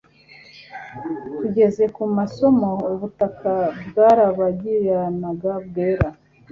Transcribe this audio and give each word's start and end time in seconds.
tugeze 1.39 1.83
ku 1.95 2.03
masomo, 2.17 2.69
ubutaka 2.91 3.51
bwarabagiranaga 3.87 5.51
bwera 5.67 6.09